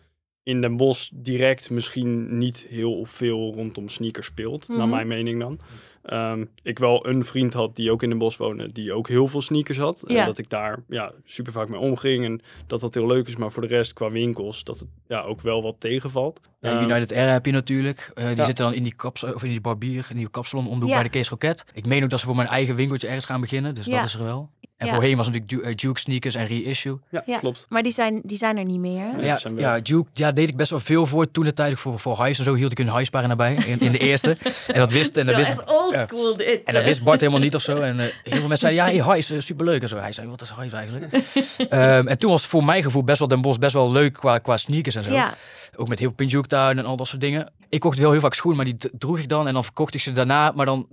[0.44, 4.78] in Den Bosch direct misschien niet heel veel rondom sneakers speelt, Mhm.
[4.78, 5.58] naar mijn mening dan.
[6.02, 9.28] Ehm, ik wel een vriend had die ook in Den Bosch woonde, die ook heel
[9.28, 10.02] veel sneakers had.
[10.02, 10.24] En Ja.
[10.26, 13.36] dat ik daar ja, super vaak mee omging en dat dat heel leuk is.
[13.36, 16.40] Maar voor de rest, qua winkels, dat het ja, ook wel wat tegenvalt.
[16.60, 18.10] Ja, Ehm, United Air heb je natuurlijk.
[18.14, 18.44] Eh, die ja.
[18.44, 20.94] zitten dan in die, kaps, of in die barbier, in die kapsalon om de Ja.
[20.94, 21.64] bij de Kees Roket.
[21.72, 23.96] Ik meen ook dat ze voor mijn eigen winkeltje ergens gaan beginnen, dus Ja.
[23.96, 24.50] dat is er wel.
[24.82, 24.94] En Ja.
[24.94, 26.98] voorheen was natuurlijk eh, Duke Sneakers en Reissue.
[27.08, 27.38] ja, Ja.
[27.38, 27.66] klopt.
[27.68, 29.04] Maar die zijn, die zijn er niet meer.
[29.16, 29.24] Nee.
[29.24, 31.98] Ja, wel- ja, Duke, ja, deed ik best wel veel voor toen de tijd voor,
[31.98, 34.36] voor Hives en zo hield ik een Hives-pagina bij in, in de eerste.
[34.66, 36.06] En dat wist, en dat is wist, echt old ja.
[36.06, 36.60] school dit.
[36.64, 37.76] en dat wist Bart helemaal niet of zo.
[37.76, 39.96] En eh, heel veel mensen zeiden, ja, hey, Hives, eh, superleuk en zo.
[39.96, 41.12] Hij zei, wat is Hives eigenlijk?
[41.68, 44.12] Ehm, en toen was het voor mijn gevoel best wel Den Bosch best wel leuk
[44.12, 45.10] qua, qua sneakers en zo.
[45.12, 45.34] Ja,
[45.76, 47.50] Ook met heel Pinjuk tuin en al dat soort dingen.
[47.68, 49.46] Ik kocht wel heel vaak schoenen, maar die droeg ik dan.
[49.46, 50.86] En dan verkocht ik ze daarna, maar dan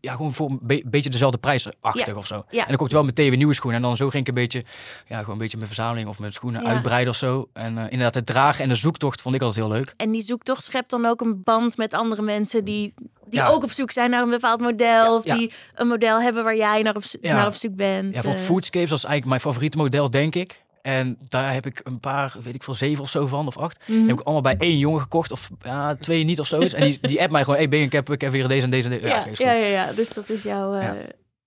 [0.00, 2.14] ja, gewoon voor een be- beetje dezelfde prijzen, achtig Ja.
[2.14, 2.44] of zo.
[2.50, 2.60] Ja.
[2.60, 3.80] En dan kocht ik wel meteen weer nieuwe schoenen.
[3.82, 4.64] En dan zo ging ik een beetje,
[5.06, 6.68] ja, gewoon een beetje mijn verzameling of mijn schoenen Ja.
[6.68, 7.48] uitbreiden of zo.
[7.52, 9.94] En eh, inderdaad, het dragen en de zoektocht vond ik altijd heel leuk.
[9.96, 12.94] en die zoektocht schept dan ook een band met andere mensen die,
[13.26, 13.48] die Ja.
[13.48, 15.16] ook op zoek zijn naar een bepaald model.
[15.16, 18.14] Of die een model hebben waar jij naar op, zo- naar op zoek bent.
[18.14, 18.38] Ja, voor eh.
[18.38, 20.64] Foodscapes was eigenlijk mijn favoriete model, denk ik.
[20.82, 23.78] En daar heb ik een paar, weet ik veel, zeven of zo van, of acht.
[23.86, 23.98] Mhm.
[23.98, 26.74] Die heb ik allemaal bij één jongen gekocht, of ja, twee niet of zoiets.
[26.74, 28.70] En die, die app mij gewoon, hey Ben, ik heb, ik heb weer deze en
[28.70, 29.06] deze en deze.
[29.06, 30.90] ja, ja, ja, ja, dus dat is jouw, eh,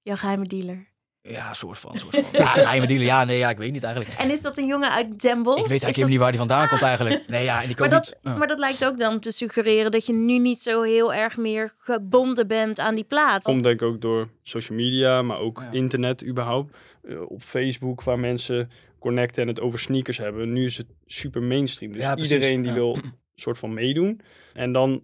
[0.01, 0.87] jouw geheime dealer.
[1.21, 2.23] Ja, soort van, soort van.
[2.41, 4.19] Ja, geheime dealer, ja, nee, ja, ik weet niet eigenlijk.
[4.19, 5.57] En is dat een jongen uit Den Bosch?
[5.57, 7.27] Ik weet eigenlijk dat- niet waar die vandaan komt eigenlijk.
[7.27, 8.37] Nee, ja, en die Maar komt dat, niet...
[8.37, 11.73] maar dat lijkt ook dan te suggereren dat je nu niet zo heel erg meer
[11.77, 13.43] gebonden bent aan die plaat.
[13.43, 15.71] Komt denk ik ook door social media, maar ook Ja.
[15.71, 16.75] internet überhaupt.
[17.03, 20.53] Eh, op Facebook, waar mensen connecten en het over sneakers hebben.
[20.53, 21.91] Nu is het super mainstream.
[21.91, 22.75] Dus Ja, precies, iedereen die ja.
[22.77, 24.21] wil een soort van meedoen.
[24.53, 25.03] En dan,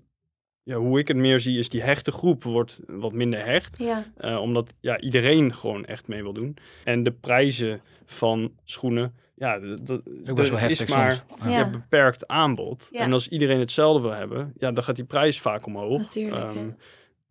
[0.65, 3.77] ja, hoe ik het meer zie, is die hechte groep wordt wat minder hecht.
[3.77, 6.57] Ja, Eh, omdat ja, iedereen gewoon echt mee wil doen.
[6.83, 11.25] En de prijzen van schoenen, ja, d- d- Ook best wel heftig is maar.
[11.47, 11.69] Ja.
[11.69, 12.87] Beperkt aanbod.
[12.91, 12.99] Ja.
[12.99, 16.01] En als iedereen hetzelfde wil hebben, ja, dan gaat die prijs vaak omhoog.
[16.01, 16.75] Natuurlijk, Ehm, ja.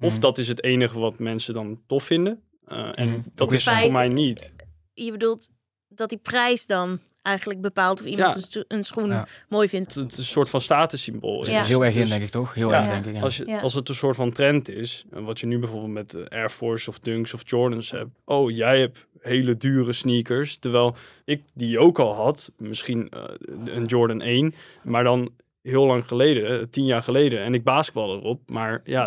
[0.00, 0.20] Of Mhm.
[0.20, 2.40] dat is het enige wat mensen dan tof vinden.
[2.66, 3.18] Eh, en Mhm.
[3.34, 4.52] dat is weer- voor mij niet.
[4.94, 5.48] je bedoelt
[5.88, 8.34] dat die prijs dan eigenlijk bepaalt of iemand Ja.
[8.36, 9.26] een, sto- een schoen Ja.
[9.48, 9.94] mooi vindt.
[9.94, 11.50] Het, is een soort van statussymbool.
[11.50, 11.60] Ja.
[11.60, 12.54] is heel erg in, Dus denk ik, toch?
[12.54, 12.82] Heel Ja.
[12.84, 13.14] erg, denk ik.
[13.14, 13.20] Ja.
[13.20, 13.60] Als, je, Ja.
[13.60, 16.48] als het een soort van trend is, en wat je nu bijvoorbeeld met eh, Air
[16.50, 18.10] Force of Dunks of Jordans hebt.
[18.24, 20.56] Oh, jij hebt hele dure sneakers.
[20.56, 23.22] Terwijl ik die ook al had, misschien eh,
[23.64, 25.30] een Jordan 1, maar dan
[25.70, 27.42] heel lang geleden, eh, tien jaar geleden.
[27.42, 29.06] En ik basketbal erop, maar ja...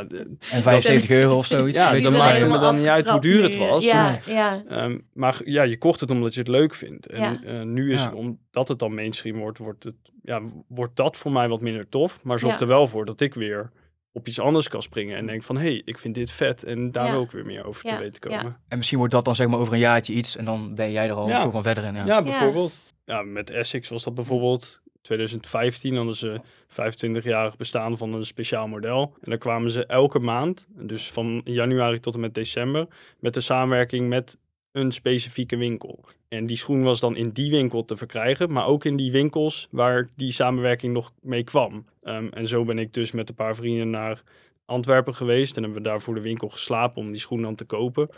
[0.51, 1.77] En 75 euro of zoiets.
[1.77, 2.41] Ja, weet dan je maakt wel.
[2.41, 3.85] het me dan niet uit hoe duur het was.
[3.85, 4.63] Ja, ja.
[4.69, 7.05] Ehm, maar ja, je kocht het omdat je het leuk vindt.
[7.05, 7.39] En Ja.
[7.45, 8.05] eh, nu is Ja.
[8.05, 11.89] het, omdat het dan mainstream wordt, wordt, het, ja, wordt dat voor mij wat minder
[11.89, 12.19] tof.
[12.23, 12.61] Maar zorgt Ja.
[12.61, 13.71] er wel voor dat ik weer
[14.11, 15.17] op iets anders kan springen.
[15.17, 16.63] En denk van, hé, hey, ik vind dit vet.
[16.63, 18.37] En daar wil ik weer meer over Ja, te weten ja.
[18.37, 18.57] komen.
[18.67, 21.07] En misschien wordt dat dan zeg maar over een jaartje iets en dan ben jij
[21.07, 21.95] er al soort van verder in.
[21.95, 22.05] Ja.
[22.05, 22.79] Ja, bijvoorbeeld.
[23.05, 23.21] Ja.
[23.21, 25.95] met Essex was dat bijvoorbeeld 2015.
[25.95, 29.13] hadden ze 25-jarig bestaan van een speciaal model.
[29.21, 32.87] En dan kwamen ze elke maand, dus van januari tot en met december,
[33.19, 34.37] met de samenwerking met
[34.71, 36.03] een specifieke winkel.
[36.27, 39.67] En die schoen was dan in die winkel te verkrijgen, maar ook in die winkels
[39.71, 41.85] waar die samenwerking nog mee kwam.
[42.03, 44.23] Ehm, en zo ben ik dus met een paar vrienden naar
[44.65, 47.65] Antwerpen geweest en hebben we daar voor de winkel geslapen om die schoen dan te
[47.65, 48.09] kopen.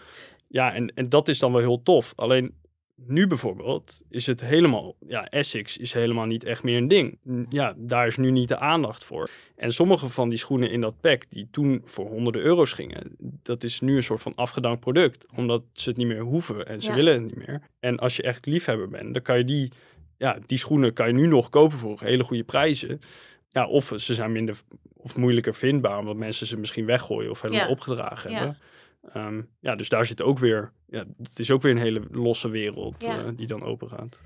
[0.47, 2.13] Ja, en, en dat is dan wel heel tof.
[2.15, 2.53] Alleen
[3.07, 7.17] nu bijvoorbeeld is het helemaal, ja, Essex is helemaal niet echt meer een ding.
[7.49, 9.29] Ja, daar is nu niet de aandacht voor.
[9.55, 13.63] En sommige van die schoenen in dat pack, die toen voor honderden euro's gingen, dat
[13.63, 15.25] is nu een soort van afgedankt product.
[15.35, 16.95] Omdat ze het niet meer hoeven en ze Ja.
[16.95, 17.61] willen het niet meer.
[17.79, 19.71] En als je echt liefhebber bent, dan kan je die,
[20.17, 22.99] ja, die schoenen kan je nu nog kopen voor hele goede prijzen.
[23.49, 24.61] Ja, of ze zijn minder
[24.93, 27.69] of moeilijker vindbaar, omdat mensen ze misschien weggooien of helemaal Ja.
[27.71, 28.57] opgedragen Ja.
[29.13, 32.49] Ehm, ja, dus daar zit ook weer, ja, het is ook weer een hele losse
[32.49, 33.17] wereld Ja.
[33.17, 34.19] eh, die dan open gaat.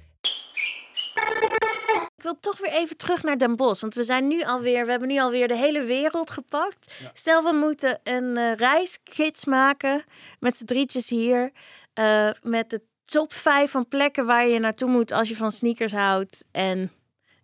[2.15, 3.81] Ik wil toch weer even terug naar Den Bosch.
[3.81, 6.95] Want we zijn nu alweer, we hebben nu alweer de hele wereld gepakt.
[7.01, 7.09] Ja.
[7.13, 10.03] Stel, we moeten een eh, reisgids maken
[10.39, 11.51] met z'n drietjes hier.
[11.93, 15.91] eh, met de top 5 van plekken waar je naartoe moet als je van sneakers
[15.91, 16.45] houdt.
[16.51, 16.91] En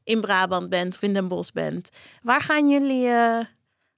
[0.04, 1.90] in Brabant bent of in Den Bosch bent.
[2.22, 3.10] Waar gaan jullie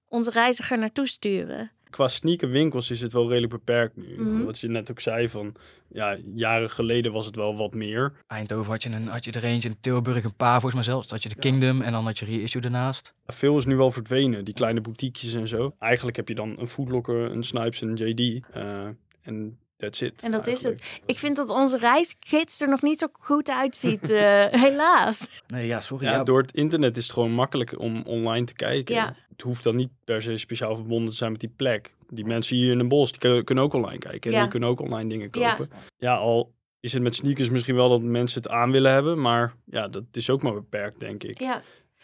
[0.08, 1.72] onze reiziger naartoe sturen?
[1.92, 4.16] Qua sneakerwinkels is het wel redelijk beperkt nu.
[4.22, 4.44] Mhm.
[4.44, 5.54] Wat je net ook zei van,
[5.88, 8.14] ja, jaren geleden was het wel wat meer.
[8.28, 11.08] Eindhoven had je, een, had je er eentje, in Tilburg een paar volgens mij zelfs.
[11.08, 13.14] Dan had je de Kingdom en dan had je Reissue ernaast.
[13.26, 15.76] Veel is nu wel verdwenen, die kleine boutiquejes en zo.
[15.80, 18.46] Eigenlijk heb je dan een Foodlocker, een Snipes en een JD.
[18.52, 18.88] eh,
[19.22, 20.24] En that's it.
[20.24, 21.02] En dat is eigenlijk.
[21.06, 25.42] Ik vind dat onze reisgids er nog niet zo goed uitziet, eh, helaas.
[25.48, 26.06] Nee, ja, sorry.
[26.06, 28.96] Ja, Ja, door het internet is het gewoon makkelijk om online te kijken.
[28.96, 29.16] Ja.
[29.42, 31.96] Het hoeft dan niet per se speciaal verbonden te zijn met die plek.
[32.10, 34.32] Die mensen hier in Den Bosch, die kun- kunnen ook online kijken.
[34.32, 34.42] En Ja.
[34.42, 35.50] die kunnen ook online dingen Ja.
[35.56, 35.72] kopen.
[35.98, 36.16] Ja.
[36.16, 39.22] al is het met sneakers misschien wel dat mensen het aan willen hebben.
[39.22, 41.40] Maar ja, dat is ook maar beperkt, denk ik.
[41.40, 41.62] Ja,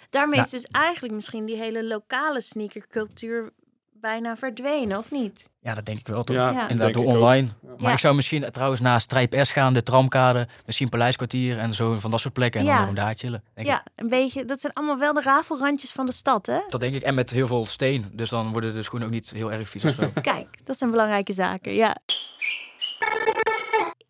[0.10, 0.45] daarmee Nou.
[0.45, 3.52] is dus eigenlijk misschien die hele lokale sneakercultuur
[4.01, 5.49] bijna verdwenen, of niet?
[5.60, 6.36] ja, dat denk ik wel toch.
[6.36, 6.62] Ja, Ja.
[6.69, 7.47] Inderdaad, denk door online.
[7.47, 7.67] Ja.
[7.69, 7.91] Maar Ja.
[7.91, 11.99] ik zou misschien eh, trouwens naar Strijp S gaan, de tramkade, misschien Paleiskwartier en zo
[11.99, 12.60] van dat soort plekken.
[12.60, 12.71] En Ja.
[12.71, 13.43] dan gewoon daar chillen.
[13.53, 13.73] Denk ik.
[13.73, 14.45] Ja, een beetje.
[14.45, 16.60] Dat zijn allemaal wel de rafelrandjes van de stad, hè?
[16.67, 17.01] Dat denk ik.
[17.01, 18.05] En met heel veel steen.
[18.12, 20.10] Dus dan worden de schoenen ook niet heel erg vies of zo.
[20.21, 21.95] Kijk, dat zijn belangrijke zaken, ja.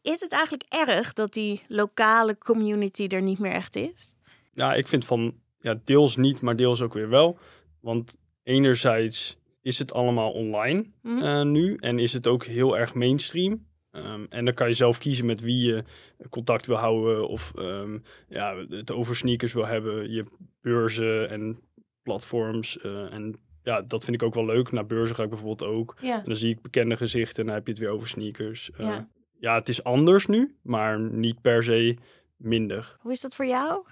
[0.02, 4.16] Is het eigenlijk erg dat die lokale community er niet meer echt is?
[4.54, 7.38] Ja, ik vind van ja, deels niet, maar deels ook weer wel.
[7.82, 9.38] Want enerzijds
[9.68, 11.18] is het allemaal online Hm?
[11.18, 13.66] eh, nu en is het ook heel erg mainstream.
[13.92, 15.84] Ehm, en dan kan je zelf kiezen met wie je
[16.30, 17.98] contact wil houden of ehm,
[18.30, 20.12] ja, het over sneakers wil hebben.
[20.12, 20.26] Je
[20.62, 21.60] beurzen en
[22.04, 22.80] platforms.
[22.80, 24.72] eh, en ja, dat vind ik ook wel leuk.
[24.72, 25.96] Naar beurzen ga ik bijvoorbeeld ook.
[26.02, 26.18] Ja.
[26.18, 28.72] En dan zie ik bekende gezichten en dan heb je het weer over sneakers.
[28.72, 29.08] Eh, Ja.
[29.40, 31.96] ja, het is anders nu, maar niet per se
[32.38, 32.96] minder.
[33.00, 33.86] Hoe is dat voor jou?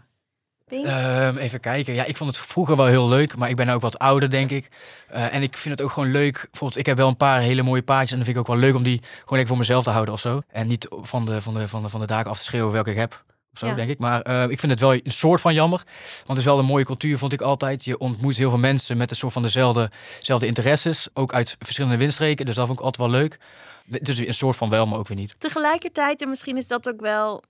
[0.69, 1.93] Ehm, even kijken.
[1.93, 4.49] Ja, ik vond het vroeger wel heel leuk, maar ik ben ook wat ouder, denk
[4.51, 4.69] ik.
[5.07, 6.33] Eh, en ik vind het ook gewoon leuk.
[6.51, 8.65] Bijvoorbeeld, ik heb wel een paar hele mooie paardjes en dan vind ik ook wel
[8.65, 10.41] leuk om die gewoon lekker voor mezelf te houden of zo.
[10.47, 12.89] En niet van de, van de, van de, van de daken af te schreeuwen welke
[12.91, 13.23] ik heb.
[13.53, 13.73] Of zo, Ja.
[13.73, 13.99] denk ik.
[13.99, 15.83] Maar eh, ik vind het wel een soort van jammer.
[16.15, 17.85] Want het is wel een mooie cultuur, vond ik altijd.
[17.85, 21.07] Je ontmoet heel veel mensen met een soort van dezelfde, dezelfde interesses.
[21.13, 22.45] Ook uit verschillende windstreken.
[22.45, 23.39] Dus dat vond ik altijd wel leuk.
[23.85, 25.35] Dus een soort van wel, maar ook weer niet.
[25.39, 27.43] Tegelijkertijd, en misschien is dat ook wel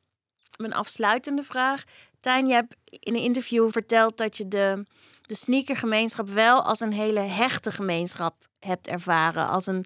[0.58, 1.84] een afsluitende vraag.
[2.26, 4.84] Tijn, je hebt in een interview verteld dat je de,
[5.22, 9.48] de sneakergemeenschap wel als een hele hechte gemeenschap hebt ervaren.
[9.48, 9.86] Als een,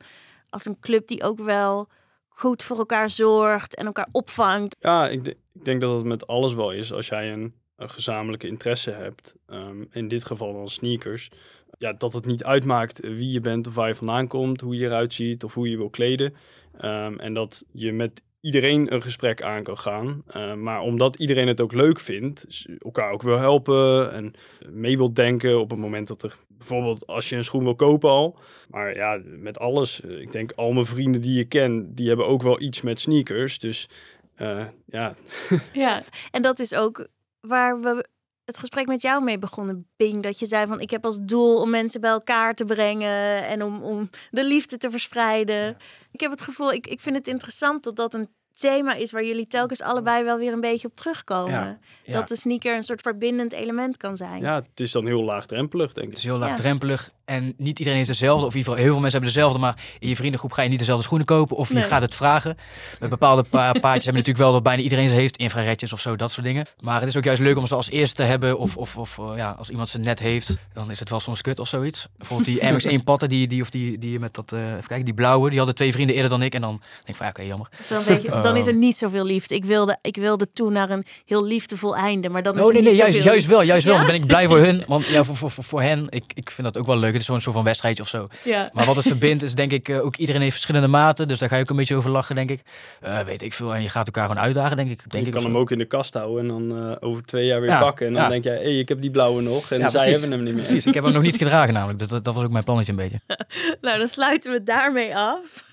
[0.49, 1.87] als een club die ook wel
[2.27, 4.75] goed voor elkaar zorgt en elkaar opvangt.
[4.79, 8.47] Ja, ik, ik denk dat het met alles wel is als jij een, een gezamenlijke
[8.47, 9.35] interesse hebt.
[9.47, 11.29] Ehm, in dit geval dan sneakers.
[11.77, 14.85] Ja, dat het niet uitmaakt wie je bent of waar je vandaan komt, hoe je
[14.85, 16.35] eruit ziet of hoe je wil kleden.
[16.77, 20.23] Ehm, en dat je met iedereen een gesprek aan kan gaan.
[20.27, 24.33] Ehm, maar omdat iedereen het ook leuk vindt, elkaar ook wil helpen en
[24.69, 28.09] mee wil denken op het moment dat er bijvoorbeeld als je een schoen wil kopen
[28.09, 28.37] al.
[28.69, 30.01] Maar ja, met alles.
[30.01, 32.99] eh, Ik denk al mijn vrienden die je ken, die hebben ook wel iets met
[32.99, 33.59] sneakers.
[33.59, 33.89] Dus
[34.35, 35.15] eh, ja,
[35.73, 37.07] Ja, en dat is ook
[37.39, 38.05] waar we
[38.49, 40.23] het gesprek met jou mee begonnen, Bing.
[40.23, 43.63] Dat je zei van ik heb als doel om mensen bij elkaar te brengen en
[43.63, 45.77] om, om de liefde te verspreiden.
[46.11, 49.23] Ik heb het gevoel, ik, ik vind het interessant dat dat een thema is waar
[49.25, 51.51] jullie telkens allebei wel weer een beetje op terugkomen.
[51.53, 52.13] Ja, ja.
[52.13, 54.41] Dat de sneaker een soort verbindend element kan zijn.
[54.41, 56.17] Ja, het is dan heel laagdrempelig, denk Het ik.
[56.17, 56.39] is heel Ja.
[56.39, 58.45] laagdrempelig en niet iedereen heeft dezelfde.
[58.45, 60.69] Of in ieder geval heel veel mensen hebben dezelfde, maar in je vriendengroep ga je
[60.69, 61.57] niet dezelfde schoenen kopen.
[61.57, 62.57] Of je gaat het vragen.
[62.99, 65.37] Met bepaalde pa paardjes hebben natuurlijk wel dat bijna iedereen ze heeft.
[65.37, 66.65] Infraredjes of zo, dat soort dingen.
[66.79, 68.57] Maar het is ook juist leuk om ze als eerste te hebben.
[68.57, 71.41] Of, of, of eh, ja, als iemand ze net heeft, dan is het wel soms
[71.41, 72.07] kut of zoiets.
[72.17, 75.47] Bijvoorbeeld die MX1 patten, die, die, of die, die met dat, even kijken, die blauwe.
[75.49, 76.53] Die hadden twee vrienden eerder dan ik.
[76.55, 77.67] En dan denk ik van, ja, oké, jammer.
[77.77, 78.79] Dus dan, weet je, dan is er Oh.
[78.79, 79.55] niet zoveel liefde.
[79.55, 82.81] Ik wilde, ik wilde toe naar een heel liefdevol einde, maar dan is Oh nee,
[82.81, 83.93] nee, juist, juist wel, juist wel.
[83.93, 83.99] Ja?
[83.99, 84.83] Dan ben ik blij voor hun.
[84.87, 87.17] Want ja, voor, voor, voor, voor hen, ik, ik vind dat ook wel leuk.
[87.19, 88.27] Het is zo'n soort van wedstrijdje of zo.
[88.43, 88.69] Ja.
[88.73, 91.27] Maar wat het verbindt is denk ik, eh, ook iedereen heeft verschillende maten.
[91.27, 92.61] Dus daar ga je ook een beetje over lachen, denk ik.
[93.01, 93.75] Eh, weet ik veel.
[93.75, 94.97] En je gaat elkaar gewoon uitdagen, denk ik.
[94.97, 97.45] Denk je ik kan hem ook in de kast houden en dan eh, over twee
[97.45, 98.07] jaar weer Ja, pakken.
[98.07, 98.29] En dan ja.
[98.29, 99.71] denk jij, hé, hey, ik heb die blauwe nog.
[99.71, 100.19] En Ja, zij precies.
[100.21, 100.63] hebben hem niet meer.
[100.63, 101.99] Precies, ik heb hem nog niet gedragen namelijk.
[101.99, 103.19] Dat, dat, dat was ook mijn plannetje een beetje.
[103.81, 105.63] Nou, dan sluiten we daarmee af.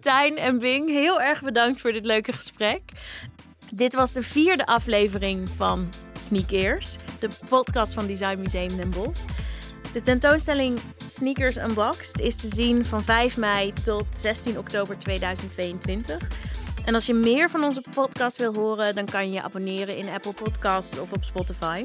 [0.00, 2.80] Tijn en Bing, heel erg bedankt voor dit leuke gesprek.
[3.72, 5.88] Dit was de vierde aflevering van
[6.20, 9.24] Sneakers, de podcast van Design Museum Den Bosch.
[9.92, 16.28] De tentoonstelling Sneakers Unboxed is te zien van 5 mei tot 16 oktober 2022.
[16.84, 20.08] En als je meer van onze podcast wil horen, dan kan je je abonneren in
[20.08, 21.82] Apple Podcasts of op Spotify.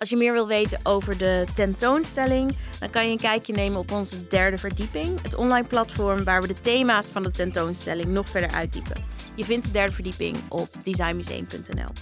[0.00, 3.92] Als je meer wil weten over de tentoonstelling, dan kan je een kijkje nemen op
[3.92, 8.50] onze derde verdieping, het online platform waar we de thema's van de tentoonstelling nog verder
[8.50, 9.04] uitdiepen.
[9.34, 11.92] Je vindt de derde verdieping op designmuseum.nl.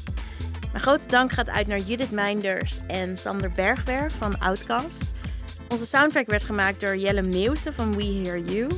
[0.73, 5.03] Mijn grote dank gaat uit naar Judith Meinders en Sander Bergwer van Outcast.
[5.69, 8.69] Onze soundtrack werd gemaakt door Jelle Meeuwse van We Hear You.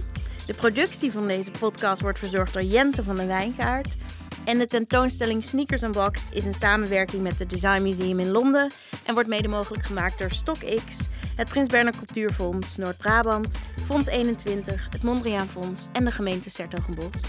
[0.46, 3.96] De productie van deze podcast wordt verzorgd door Jente van den Wijngaard.
[4.44, 8.70] En de tentoonstelling Sneakers Unboxed is een samenwerking met het Design Museum in Londen
[9.04, 15.02] en wordt mede mogelijk gemaakt door StockX, het Prins Bernhard Cultuurfonds Noord-Brabant, Fonds 21, het
[15.02, 17.20] Mondriaan Fonds en de gemeente Sertogenbos.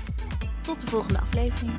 [0.62, 1.74] Tot de volgende aflevering.